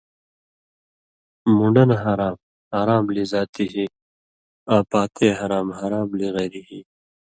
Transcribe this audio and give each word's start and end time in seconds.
مُن٘ڈہۡ 1.57 1.87
نہ 1.89 1.95
حرام 2.03 2.35
(حرام 2.77 3.05
لذاتہِ) 3.15 3.69
آں 4.73 4.83
پاتےحرام 4.91 5.67
(حرام 5.79 6.09
لِغیرہِ)۔ 6.19 6.77